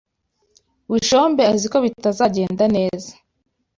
[0.89, 3.11] Bushombe azi ko bitazagenda neza.